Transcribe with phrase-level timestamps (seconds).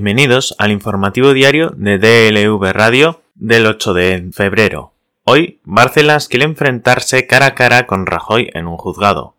[0.00, 4.92] Bienvenidos al informativo diario de DLV Radio del 8 de febrero.
[5.24, 9.34] Hoy, Bárcenas quiere enfrentarse cara a cara con Rajoy en un juzgado.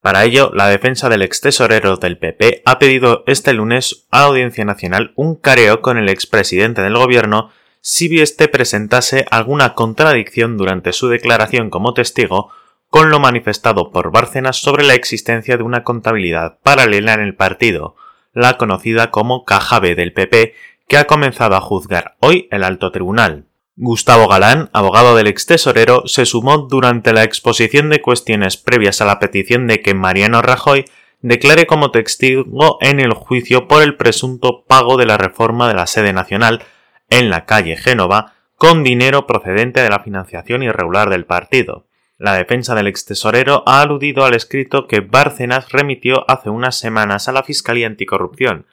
[0.00, 4.24] Para ello, la defensa del ex tesorero del PP ha pedido este lunes a la
[4.24, 10.92] Audiencia Nacional un careo con el expresidente del gobierno si éste presentase alguna contradicción durante
[10.92, 12.50] su declaración como testigo
[12.90, 17.94] con lo manifestado por Bárcenas sobre la existencia de una contabilidad paralela en el partido,
[18.32, 20.54] la conocida como Caja B del PP,
[20.88, 23.46] que ha comenzado a juzgar hoy el alto tribunal.
[23.76, 29.06] Gustavo Galán, abogado del ex tesorero, se sumó durante la exposición de cuestiones previas a
[29.06, 30.84] la petición de que Mariano Rajoy
[31.22, 35.86] declare como testigo en el juicio por el presunto pago de la reforma de la
[35.86, 36.62] sede nacional
[37.08, 41.86] en la calle Génova con dinero procedente de la financiación irregular del partido.
[42.22, 47.26] La defensa del ex tesorero ha aludido al escrito que Bárcenas remitió hace unas semanas
[47.26, 48.68] a la Fiscalía Anticorrupción,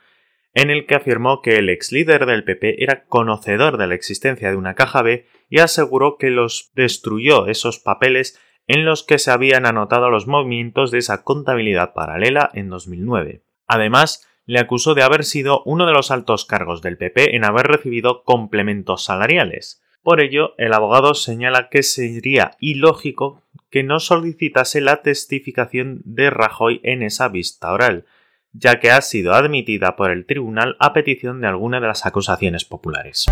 [0.53, 4.51] en el que afirmó que el ex líder del PP era conocedor de la existencia
[4.51, 9.31] de una caja B y aseguró que los destruyó esos papeles en los que se
[9.31, 13.41] habían anotado los movimientos de esa contabilidad paralela en 2009.
[13.65, 17.65] Además, le acusó de haber sido uno de los altos cargos del PP en haber
[17.65, 19.81] recibido complementos salariales.
[20.01, 26.79] Por ello, el abogado señala que sería ilógico que no solicitase la testificación de Rajoy
[26.83, 28.05] en esa vista oral,
[28.53, 32.65] ya que ha sido admitida por el tribunal a petición de alguna de las acusaciones
[32.65, 33.25] populares.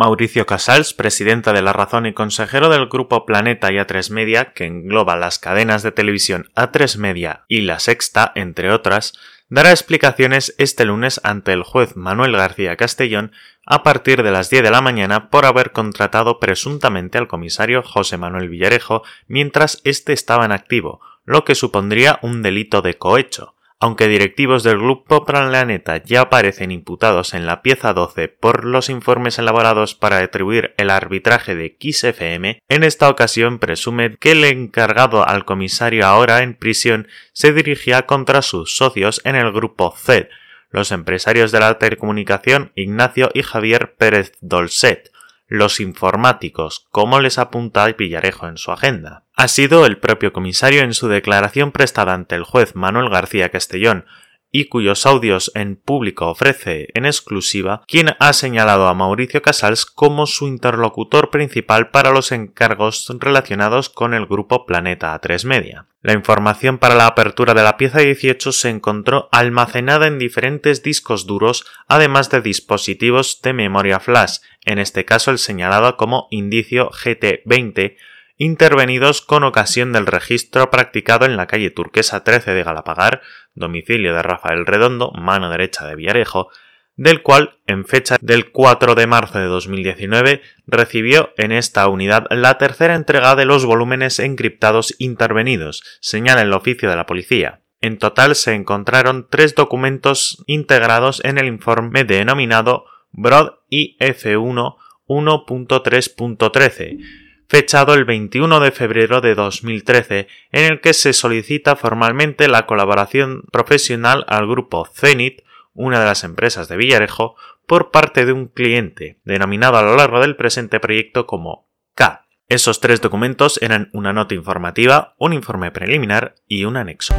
[0.00, 4.64] Mauricio Casals, presidenta de La Razón y consejero del grupo Planeta y A3 Media, que
[4.64, 9.12] engloba las cadenas de televisión A3 Media y La Sexta, entre otras,
[9.50, 13.32] dará explicaciones este lunes ante el juez Manuel García Castellón
[13.66, 18.16] a partir de las 10 de la mañana por haber contratado presuntamente al comisario José
[18.16, 24.08] Manuel Villarejo mientras éste estaba en activo, lo que supondría un delito de cohecho aunque
[24.08, 29.94] directivos del Grupo Planeta ya aparecen imputados en la pieza 12 por los informes elaborados
[29.94, 36.06] para atribuir el arbitraje de XFM, en esta ocasión presume que el encargado al comisario
[36.06, 40.28] ahora en prisión se dirigía contra sus socios en el Grupo Z,
[40.68, 45.10] los empresarios de la telecomunicación Ignacio y Javier Pérez Dolcet,
[45.48, 49.24] los informáticos, como les apunta Villarejo en su agenda.
[49.40, 54.04] Ha sido el propio comisario en su declaración prestada ante el juez Manuel García Castellón,
[54.52, 60.26] y cuyos audios en público ofrece en exclusiva, quien ha señalado a Mauricio Casals como
[60.26, 65.86] su interlocutor principal para los encargos relacionados con el grupo Planeta A3 Media.
[66.02, 71.26] La información para la apertura de la pieza 18 se encontró almacenada en diferentes discos
[71.26, 77.96] duros, además de dispositivos de memoria flash, en este caso el señalado como indicio GT20,
[78.40, 83.20] intervenidos con ocasión del registro practicado en la calle Turquesa 13 de Galapagar,
[83.54, 86.48] domicilio de Rafael Redondo, mano derecha de Villarejo,
[86.96, 92.56] del cual, en fecha del 4 de marzo de 2019, recibió en esta unidad la
[92.56, 97.60] tercera entrega de los volúmenes encriptados intervenidos, señala el oficio de la policía.
[97.82, 104.76] En total se encontraron tres documentos integrados en el informe denominado Broad IF1
[105.06, 112.64] 1.3.13, fechado el 21 de febrero de 2013, en el que se solicita formalmente la
[112.64, 115.42] colaboración profesional al grupo Zenit,
[115.74, 117.34] una de las empresas de Villarejo,
[117.66, 121.66] por parte de un cliente, denominado a lo largo del presente proyecto como
[121.96, 122.24] K.
[122.48, 127.14] Esos tres documentos eran una nota informativa, un informe preliminar y un anexo.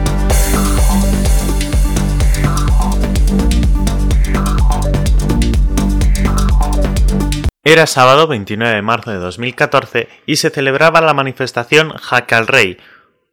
[7.64, 12.80] Era sábado 29 de marzo de 2014 y se celebraba la manifestación Jaque al Rey.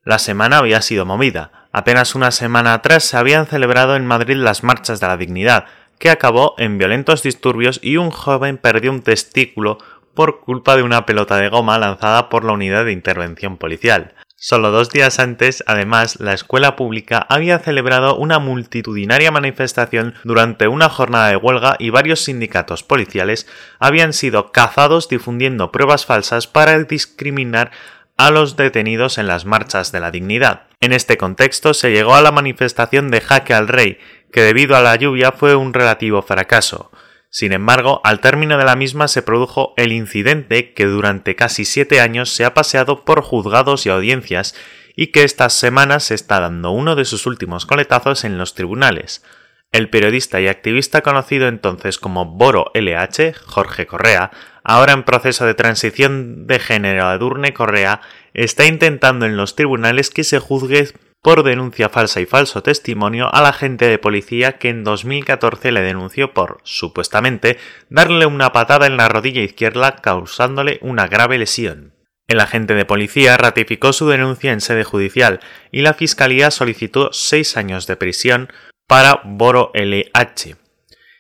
[0.05, 1.67] La semana había sido movida.
[1.73, 5.65] Apenas una semana atrás se habían celebrado en Madrid las marchas de la dignidad,
[5.99, 9.79] que acabó en violentos disturbios y un joven perdió un testículo
[10.13, 14.13] por culpa de una pelota de goma lanzada por la unidad de intervención policial.
[14.41, 20.89] Solo dos días antes, además, la escuela pública había celebrado una multitudinaria manifestación durante una
[20.89, 23.49] jornada de huelga y varios sindicatos policiales
[23.81, 27.73] habían sido cazados difundiendo pruebas falsas para discriminar
[28.17, 30.69] a los detenidos en las marchas de la dignidad.
[30.81, 33.99] En este contexto se llegó a la manifestación de Jaque al Rey,
[34.31, 36.93] que debido a la lluvia fue un relativo fracaso.
[37.31, 42.01] Sin embargo, al término de la misma se produjo el incidente que durante casi siete
[42.01, 44.55] años se ha paseado por juzgados y audiencias
[44.97, 49.23] y que estas semanas se está dando uno de sus últimos coletazos en los tribunales.
[49.71, 54.31] El periodista y activista conocido entonces como Boro LH, Jorge Correa,
[54.65, 58.01] ahora en proceso de transición de género Edurne Correa,
[58.33, 60.89] está intentando en los tribunales que se juzgue
[61.23, 66.33] por denuncia falsa y falso testimonio al agente de policía que en 2014 le denunció
[66.33, 71.95] por, supuestamente, darle una patada en la rodilla izquierda causándole una grave lesión.
[72.29, 75.41] El agente de policía ratificó su denuncia en sede judicial
[75.73, 78.53] y la Fiscalía solicitó seis años de prisión
[78.87, 80.57] para Boro LH.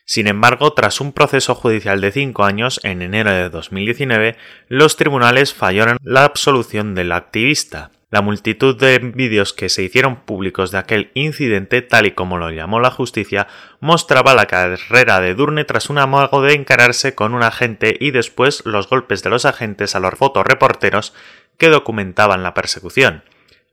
[0.04, 4.36] Sin embargo, tras un proceso judicial de cinco años, en enero de 2019,
[4.68, 7.90] los tribunales fallaron la absolución del activista.
[8.10, 12.50] La multitud de vídeos que se hicieron públicos de aquel incidente, tal y como lo
[12.50, 13.48] llamó la justicia,
[13.80, 18.64] mostraba la carrera de Durne tras un amago de encararse con un agente y después
[18.64, 21.12] los golpes de los agentes a los fotoreporteros
[21.58, 23.24] que documentaban la persecución.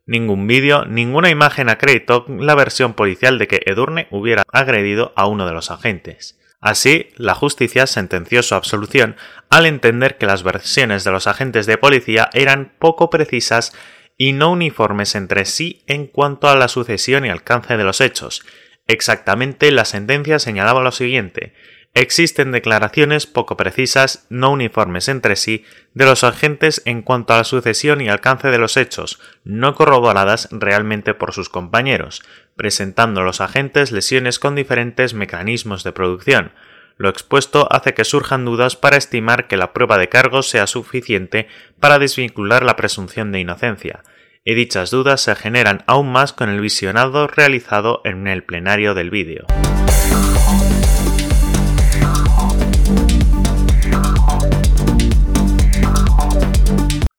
[0.06, 5.48] Ningún vídeo, ninguna imagen acreditó la versión policial de que Edurne hubiera agredido a uno
[5.48, 6.38] de los agentes.
[6.60, 9.16] Así, la justicia sentenció su absolución
[9.50, 13.72] al entender que las versiones de los agentes de policía eran poco precisas
[14.18, 18.46] y no uniformes entre sí en cuanto a la sucesión y alcance de los hechos.
[18.88, 21.54] Exactamente la sentencia señalaba lo siguiente
[21.98, 25.64] Existen declaraciones poco precisas, no uniformes entre sí,
[25.94, 30.50] de los agentes en cuanto a la sucesión y alcance de los hechos, no corroboradas
[30.52, 32.22] realmente por sus compañeros,
[32.58, 36.52] presentando los agentes lesiones con diferentes mecanismos de producción.
[36.98, 41.48] Lo expuesto hace que surjan dudas para estimar que la prueba de cargo sea suficiente
[41.80, 44.04] para desvincular la presunción de inocencia,
[44.46, 49.10] y dichas dudas se generan aún más con el visionado realizado en el plenario del
[49.10, 49.46] vídeo.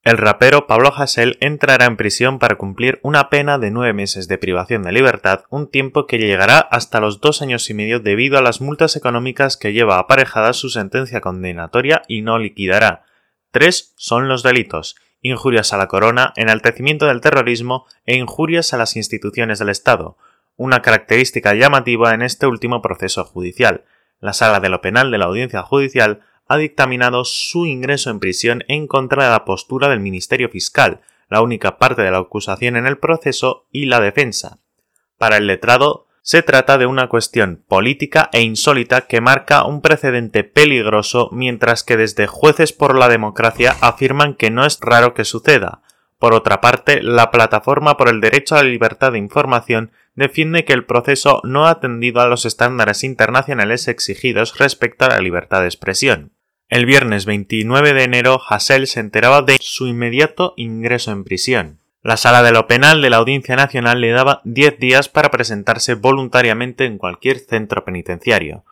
[0.07, 4.39] El rapero Pablo Hasél entrará en prisión para cumplir una pena de nueve meses de
[4.39, 8.41] privación de libertad, un tiempo que llegará hasta los dos años y medio debido a
[8.41, 13.03] las multas económicas que lleva aparejadas su sentencia condenatoria y no liquidará.
[13.51, 18.95] Tres son los delitos injurias a la corona, enaltecimiento del terrorismo e injurias a las
[18.95, 20.17] instituciones del Estado,
[20.55, 23.83] una característica llamativa en este último proceso judicial.
[24.21, 28.65] La sala de lo penal de la audiencia judicial ha dictaminado su ingreso en prisión
[28.69, 32.87] en contra de la postura del Ministerio Fiscal, la única parte de la acusación en
[32.87, 34.59] el proceso y la defensa.
[35.19, 40.43] Para el letrado, se trata de una cuestión política e insólita que marca un precedente
[40.43, 45.83] peligroso mientras que desde jueces por la democracia afirman que no es raro que suceda.
[46.19, 50.73] Por otra parte, la Plataforma por el Derecho a la Libertad de Información defiende que
[50.73, 55.67] el proceso no ha atendido a los estándares internacionales exigidos respecto a la libertad de
[55.67, 56.33] expresión.
[56.69, 61.79] El viernes 29 de enero, Hassel se enteraba de su inmediato ingreso en prisión.
[62.03, 65.95] La sala de lo penal de la Audiencia Nacional le daba 10 días para presentarse
[65.95, 68.65] voluntariamente en cualquier centro penitenciario.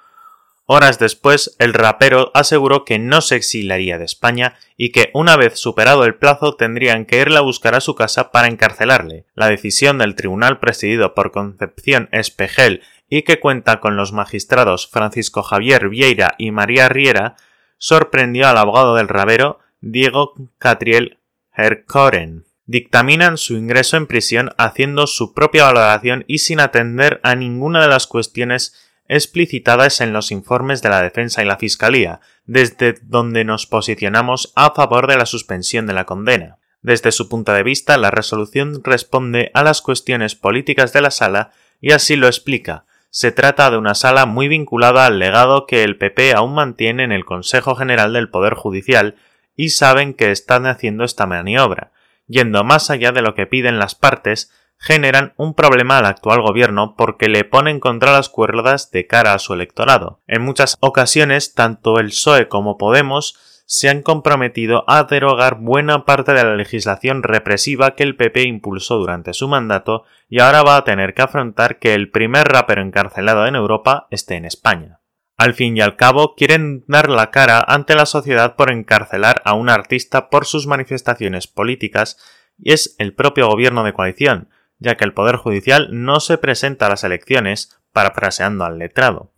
[0.67, 5.61] Horas después, el rapero aseguró que no se exiliaría de España y que una vez
[5.61, 9.27] superado el plazo tendrían que irle a buscar a su casa para encarcelarle.
[9.35, 15.45] La decisión del tribunal presidido por Concepción Espejel y que cuenta con los magistrados Francisco
[15.45, 17.37] Javier Vieira y María Riera
[17.85, 21.19] sorprendió al abogado del rabero Diego Catriel
[21.55, 22.47] Herkoren.
[22.65, 27.89] Dictaminan su ingreso en prisión haciendo su propia valoración y sin atender a ninguna de
[27.89, 28.75] las cuestiones
[29.07, 34.73] explicitadas en los informes de la defensa y la fiscalía, desde donde nos posicionamos a
[34.73, 36.57] favor de la suspensión de la condena.
[36.81, 41.53] Desde su punto de vista, la resolución responde a las cuestiones políticas de la sala
[41.83, 45.97] y así lo explica, se trata de una sala muy vinculada al legado que el
[45.97, 49.15] PP aún mantiene en el Consejo General del Poder Judicial
[49.55, 51.93] y saben que están haciendo esta maniobra.
[52.27, 56.97] Yendo más allá de lo que piden las partes, generan un problema al actual gobierno
[56.97, 60.21] porque le ponen contra las cuerdas de cara a su electorado.
[60.27, 66.33] En muchas ocasiones, tanto el PSOE como Podemos se han comprometido a derogar buena parte
[66.33, 70.85] de la legislación represiva que el PP impulsó durante su mandato y ahora va a
[70.85, 75.01] tener que afrontar que el primer rapero encarcelado en Europa esté en España.
[75.37, 79.55] Al fin y al cabo, quieren dar la cara ante la sociedad por encarcelar a
[79.55, 82.19] un artista por sus manifestaciones políticas
[82.57, 86.87] y es el propio gobierno de coalición, ya que el Poder Judicial no se presenta
[86.87, 89.34] a las elecciones parafraseando al letrado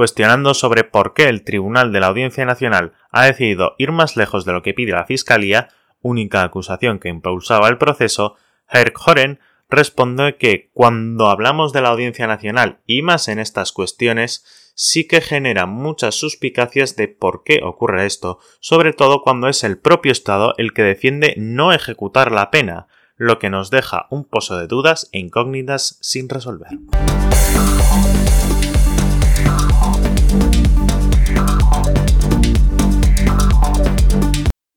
[0.00, 4.46] cuestionando sobre por qué el Tribunal de la Audiencia Nacional ha decidido ir más lejos
[4.46, 5.68] de lo que pide la Fiscalía,
[6.00, 8.34] única acusación que impulsaba el proceso,
[8.66, 14.72] Herr Horen responde que cuando hablamos de la Audiencia Nacional y más en estas cuestiones,
[14.74, 19.76] sí que genera muchas suspicacias de por qué ocurre esto, sobre todo cuando es el
[19.76, 22.86] propio Estado el que defiende no ejecutar la pena,
[23.18, 26.70] lo que nos deja un pozo de dudas e incógnitas sin resolver.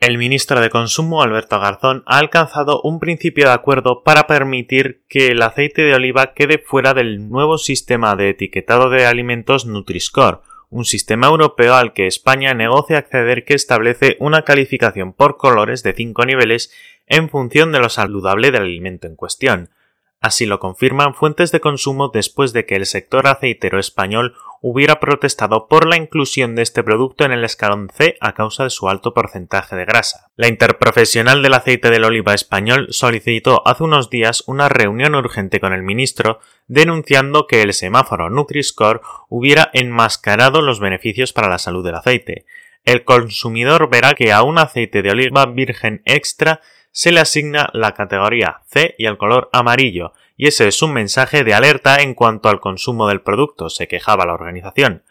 [0.06, 5.28] El ministro de Consumo, Alberto Garzón, ha alcanzado un principio de acuerdo para permitir que
[5.28, 10.84] el aceite de oliva quede fuera del nuevo sistema de etiquetado de alimentos Nutri-Score, un
[10.84, 16.26] sistema europeo al que España negocia acceder que establece una calificación por colores de cinco
[16.26, 16.74] niveles
[17.08, 19.70] en función de lo saludable del alimento en cuestión.
[20.20, 25.68] Así lo confirman fuentes de consumo después de que el sector aceitero español hubiera protestado
[25.68, 29.14] por la inclusión de este producto en el escalón C a causa de su alto
[29.14, 30.32] porcentaje de grasa.
[30.38, 35.74] La interprofesional del aceite de oliva español solicitó hace unos días una reunión urgente con
[35.74, 41.96] el ministro denunciando que el semáforo Nutri-Score hubiera enmascarado los beneficios para la salud del
[41.96, 42.46] aceite.
[42.86, 46.62] El consumidor verá que a un aceite de oliva virgen extra
[46.94, 51.44] se le asigna la categoría C y el color amarillo, y ese es un mensaje
[51.44, 55.04] de alerta en cuanto al consumo del producto, se quejaba la organización.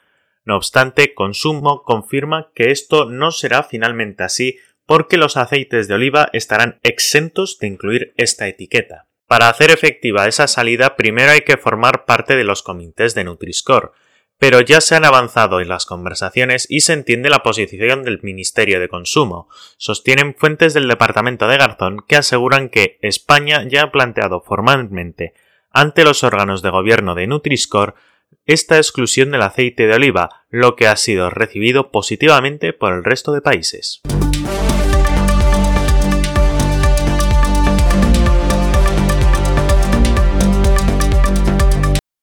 [0.45, 6.29] No obstante, Consumo confirma que esto no será finalmente así porque los aceites de oliva
[6.33, 9.07] estarán exentos de incluir esta etiqueta.
[9.27, 13.93] Para hacer efectiva esa salida, primero hay que formar parte de los comités de Nutri-Score,
[14.43, 18.81] pero ya se han avanzado en las conversaciones y se entiende la posición del Ministerio
[18.81, 19.49] de Consumo.
[19.77, 25.33] Sostienen fuentes del Departamento de Garzón que aseguran que España ya ha planteado formalmente
[25.71, 27.95] ante los órganos de gobierno de Nutriscore
[28.45, 33.31] esta exclusión del aceite de oliva, lo que ha sido recibido positivamente por el resto
[33.31, 34.03] de países.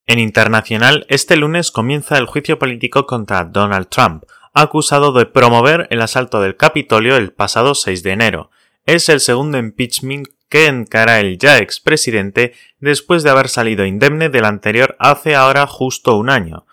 [0.09, 4.23] En internacional, este lunes comienza el juicio político contra Donald Trump,
[4.55, 8.49] acusado de promover el asalto del Capitolio el pasado 6 de enero.
[8.87, 14.45] Es el segundo impeachment que encara el ya expresidente después de haber salido indemne del
[14.45, 16.65] anterior hace ahora justo un año.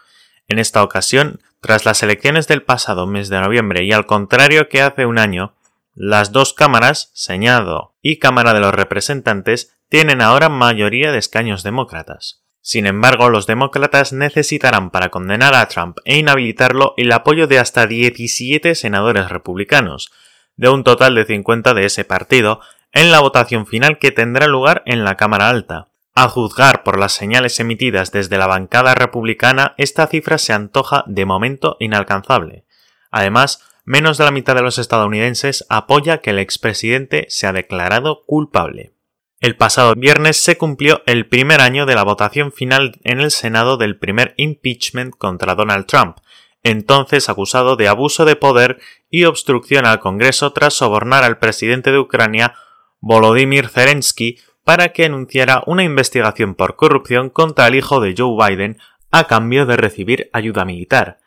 [0.49, 4.81] En esta ocasión, tras las elecciones del pasado mes de noviembre y al contrario que
[4.81, 5.53] hace un año,
[5.95, 12.46] las dos cámaras, Señado y Cámara de los Representantes, tienen ahora mayoría de escaños demócratas.
[12.67, 17.87] Sin embargo, los demócratas necesitarán para condenar a Trump e inhabilitarlo el apoyo de hasta
[17.87, 20.11] 17 senadores republicanos,
[20.57, 22.59] de un total de 50 de ese partido,
[22.91, 25.91] en la votación final que tendrá lugar en la Cámara Alta.
[26.17, 31.25] A juzgar por las señales emitidas desde la bancada republicana, esta cifra se antoja de
[31.25, 32.65] momento inalcanzable.
[33.13, 38.96] Además, menos de la mitad de los estadounidenses apoya que el expresidente sea declarado culpable.
[39.41, 43.77] El pasado viernes se cumplió el primer año de la votación final en el Senado
[43.77, 46.17] del primer impeachment contra Donald Trump,
[46.63, 51.99] entonces acusado de abuso de poder y obstrucción al Congreso tras sobornar al presidente de
[51.99, 52.55] Ucrania,
[53.01, 58.79] Volodymyr Zelensky, para que anunciara una investigación por corrupción contra el hijo de Joe Biden
[59.11, 61.19] a cambio de recibir ayuda militar.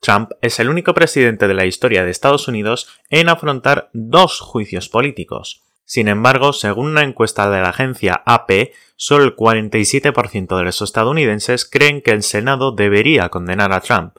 [0.00, 4.88] Trump es el único presidente de la historia de Estados Unidos en afrontar dos juicios
[4.88, 5.67] políticos.
[5.88, 11.64] Sin embargo, según una encuesta de la agencia AP, solo el 47% de los estadounidenses
[11.64, 14.18] creen que el Senado debería condenar a Trump.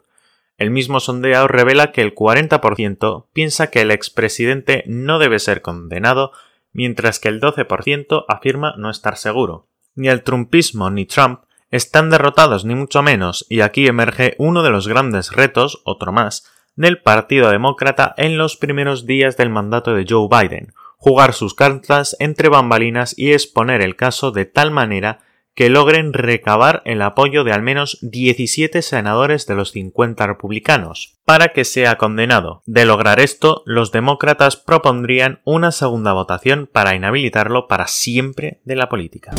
[0.58, 6.32] El mismo sondeo revela que el 40% piensa que el expresidente no debe ser condenado,
[6.72, 9.68] mientras que el 12% afirma no estar seguro.
[9.94, 14.70] Ni el trumpismo ni Trump están derrotados ni mucho menos, y aquí emerge uno de
[14.70, 20.04] los grandes retos, otro más, del Partido Demócrata en los primeros días del mandato de
[20.08, 25.20] Joe Biden, jugar sus cartas entre bambalinas y exponer el caso de tal manera
[25.54, 31.48] que logren recabar el apoyo de al menos 17 senadores de los 50 republicanos para
[31.48, 32.62] que sea condenado.
[32.66, 38.88] De lograr esto, los demócratas propondrían una segunda votación para inhabilitarlo para siempre de la
[38.88, 39.32] política.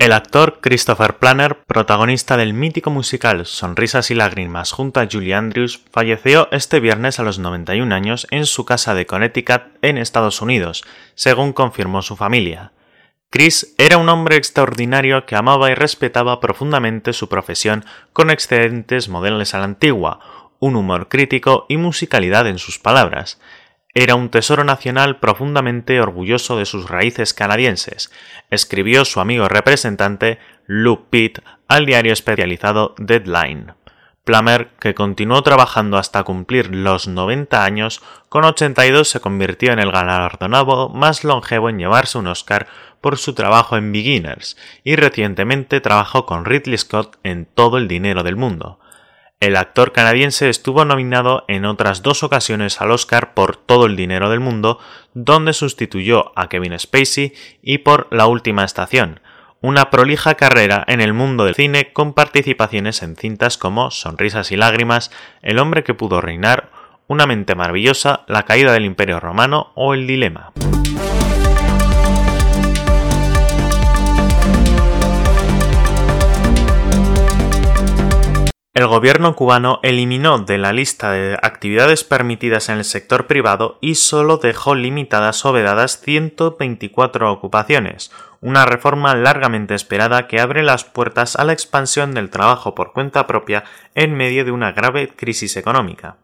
[0.00, 5.80] El actor Christopher Planner, protagonista del mítico musical Sonrisas y Lágrimas junto a Julie Andrews,
[5.90, 10.84] falleció este viernes a los 91 años en su casa de Connecticut en Estados Unidos,
[11.14, 12.72] según confirmó su familia.
[13.30, 19.54] Chris era un hombre extraordinario que amaba y respetaba profundamente su profesión con excelentes modelos
[19.54, 20.20] a la antigua,
[20.58, 23.40] un humor crítico y musicalidad en sus palabras.
[23.96, 28.10] Era un tesoro nacional profundamente orgulloso de sus raíces canadienses,
[28.50, 33.74] escribió su amigo representante Luke Pitt al diario especializado Deadline.
[34.24, 39.92] Plummer, que continuó trabajando hasta cumplir los 90 años, con 82 se convirtió en el
[39.92, 42.66] galardonado más longevo en llevarse un Oscar
[43.00, 48.24] por su trabajo en Beginners, y recientemente trabajó con Ridley Scott en Todo el dinero
[48.24, 48.80] del mundo.
[49.40, 54.30] El actor canadiense estuvo nominado en otras dos ocasiones al Oscar por Todo el Dinero
[54.30, 54.78] del Mundo,
[55.12, 59.20] donde sustituyó a Kevin Spacey, y por La Última Estación,
[59.60, 64.56] una prolija carrera en el mundo del cine con participaciones en cintas como Sonrisas y
[64.56, 65.10] Lágrimas,
[65.42, 66.70] El hombre que pudo reinar,
[67.06, 70.52] Una mente maravillosa, La caída del Imperio Romano o El Dilema.
[78.74, 83.94] El gobierno cubano eliminó de la lista de actividades permitidas en el sector privado y
[83.94, 91.36] solo dejó limitadas o vedadas 124 ocupaciones, una reforma largamente esperada que abre las puertas
[91.36, 93.62] a la expansión del trabajo por cuenta propia
[93.94, 96.16] en medio de una grave crisis económica.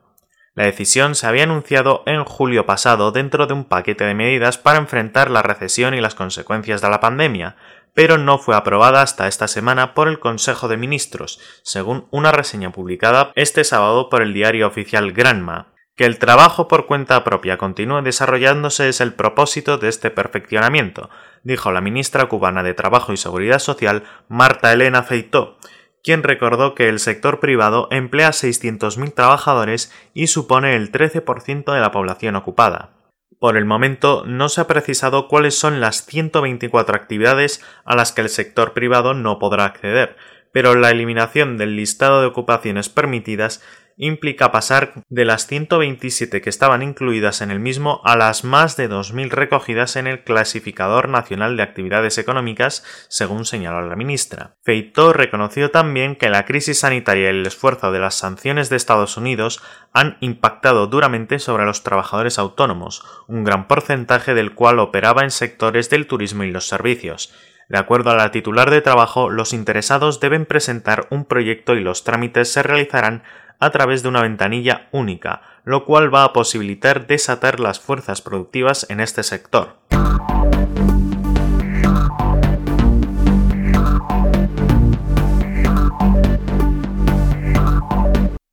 [0.56, 4.80] La decisión se había anunciado en julio pasado dentro de un paquete de medidas para
[4.80, 7.54] enfrentar la recesión y las consecuencias de la pandemia,
[7.94, 12.72] pero no fue aprobada hasta esta semana por el Consejo de Ministros, según una reseña
[12.72, 15.68] publicada este sábado por el diario oficial Granma.
[15.96, 21.10] Que el trabajo por cuenta propia continúe desarrollándose es el propósito de este perfeccionamiento,
[21.42, 25.58] dijo la ministra cubana de Trabajo y Seguridad Social, Marta Elena Feitó,
[26.02, 31.92] quien recordó que el sector privado emplea 600.000 trabajadores y supone el 13% de la
[31.92, 32.99] población ocupada.
[33.40, 38.20] Por el momento no se ha precisado cuáles son las 124 actividades a las que
[38.20, 40.14] el sector privado no podrá acceder,
[40.52, 43.62] pero la eliminación del listado de ocupaciones permitidas
[44.00, 48.88] implica pasar de las 127 que estaban incluidas en el mismo a las más de
[48.88, 54.56] 2.000 recogidas en el Clasificador Nacional de Actividades Económicas, según señaló la ministra.
[54.62, 59.18] Feito reconoció también que la crisis sanitaria y el esfuerzo de las sanciones de Estados
[59.18, 65.30] Unidos han impactado duramente sobre los trabajadores autónomos, un gran porcentaje del cual operaba en
[65.30, 67.34] sectores del turismo y los servicios.
[67.70, 72.02] De acuerdo a la titular de trabajo, los interesados deben presentar un proyecto y los
[72.02, 73.22] trámites se realizarán
[73.60, 78.86] a través de una ventanilla única, lo cual va a posibilitar desatar las fuerzas productivas
[78.90, 79.76] en este sector.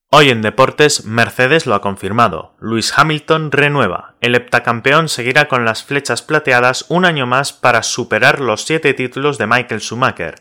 [0.09, 2.55] Hoy en deportes, Mercedes lo ha confirmado.
[2.59, 4.13] Luis Hamilton renueva.
[4.21, 9.37] El heptacampeón seguirá con las flechas plateadas un año más para superar los siete títulos
[9.37, 10.35] de Michael Schumacher.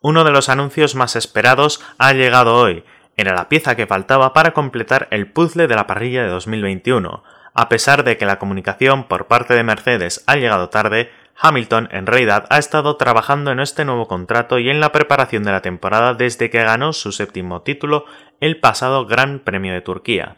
[0.00, 2.84] Uno de los anuncios más esperados ha llegado hoy.
[3.18, 7.22] Era la pieza que faltaba para completar el puzzle de la parrilla de 2021.
[7.52, 12.06] A pesar de que la comunicación por parte de Mercedes ha llegado tarde, Hamilton en
[12.06, 16.14] realidad ha estado trabajando en este nuevo contrato y en la preparación de la temporada
[16.14, 18.04] desde que ganó su séptimo título
[18.40, 20.36] el pasado Gran Premio de Turquía.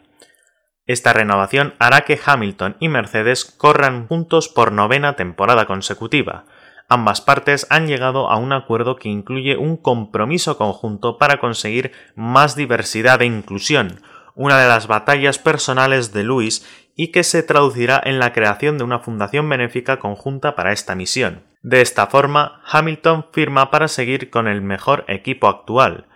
[0.87, 6.45] Esta renovación hará que Hamilton y Mercedes corran juntos por novena temporada consecutiva,
[6.87, 12.55] ambas partes han llegado a un acuerdo que incluye un compromiso conjunto para conseguir más
[12.55, 14.01] diversidad e inclusión,
[14.35, 18.85] una de las batallas personales de Luis y que se traducirá en la creación de
[18.85, 21.43] una fundación benéfica conjunta para esta misión.
[21.61, 26.07] De esta forma, Hamilton firma para seguir con el mejor equipo actual.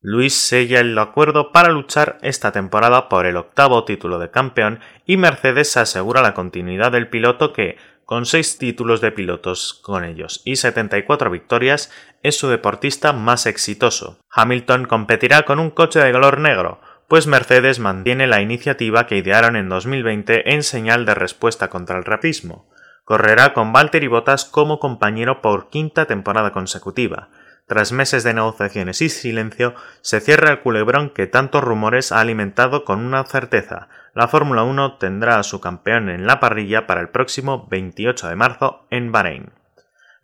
[0.00, 5.16] Luis sella el acuerdo para luchar esta temporada por el octavo título de campeón y
[5.16, 10.42] Mercedes se asegura la continuidad del piloto que, con seis títulos de pilotos con ellos
[10.44, 11.90] y 74 victorias,
[12.22, 14.18] es su deportista más exitoso.
[14.30, 19.56] Hamilton competirá con un coche de color negro, pues Mercedes mantiene la iniciativa que idearon
[19.56, 22.68] en 2020 en señal de respuesta contra el rapismo.
[23.04, 27.28] Correrá con Valtteri Bottas como compañero por quinta temporada consecutiva.
[27.66, 32.84] Tras meses de negociaciones y silencio, se cierra el culebrón que tantos rumores ha alimentado
[32.84, 33.88] con una certeza.
[34.14, 38.36] La Fórmula 1 tendrá a su campeón en la parrilla para el próximo 28 de
[38.36, 39.63] marzo en Bahrein.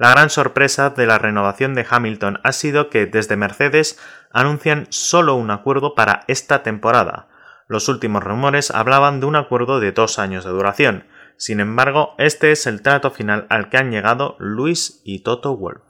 [0.01, 3.99] La gran sorpresa de la renovación de Hamilton ha sido que desde Mercedes
[4.33, 7.29] anuncian solo un acuerdo para esta temporada.
[7.69, 11.05] Los últimos rumores hablaban de un acuerdo de dos años de duración.
[11.37, 15.83] Sin embargo, este es el trato final al que han llegado Luis y Toto Wolff.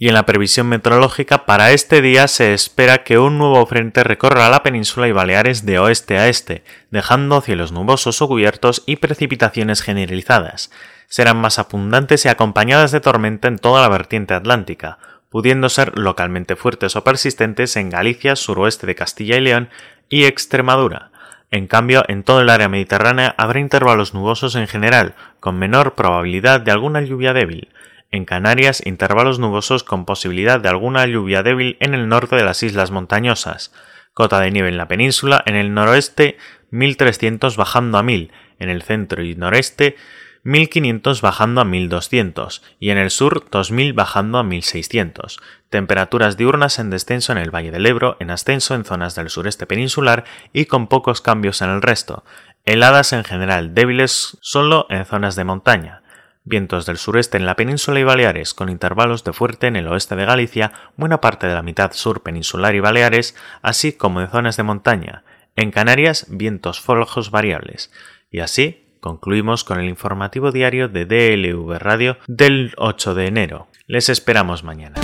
[0.00, 4.48] Y en la previsión meteorológica para este día se espera que un nuevo frente recorra
[4.48, 9.82] la península y Baleares de oeste a este, dejando cielos nubosos o cubiertos y precipitaciones
[9.82, 10.70] generalizadas.
[11.08, 14.98] Serán más abundantes y acompañadas de tormenta en toda la vertiente atlántica,
[15.30, 19.68] pudiendo ser localmente fuertes o persistentes en Galicia, suroeste de Castilla y León
[20.08, 21.10] y Extremadura.
[21.50, 26.60] En cambio, en todo el área mediterránea habrá intervalos nubosos en general, con menor probabilidad
[26.60, 27.68] de alguna lluvia débil.
[28.10, 32.62] En Canarias, intervalos nubosos con posibilidad de alguna lluvia débil en el norte de las
[32.62, 33.72] islas montañosas.
[34.14, 36.38] Cota de nieve en la península, en el noroeste
[36.70, 39.96] 1300 bajando a 1000, en el centro y noreste
[40.44, 45.38] 1500 bajando a 1200 y en el sur 2000 bajando a 1600.
[45.68, 49.66] Temperaturas diurnas en descenso en el Valle del Ebro, en ascenso en zonas del sureste
[49.66, 52.24] peninsular y con pocos cambios en el resto.
[52.64, 56.02] Heladas en general débiles solo en zonas de montaña.
[56.48, 60.16] Vientos del sureste en la península y Baleares, con intervalos de fuerte en el oeste
[60.16, 64.56] de Galicia, buena parte de la mitad sur peninsular y Baleares, así como en zonas
[64.56, 65.24] de montaña.
[65.56, 67.92] En Canarias, vientos flojos variables.
[68.30, 73.68] Y así, concluimos con el informativo diario de DLV Radio del 8 de enero.
[73.86, 74.98] Les esperamos mañana.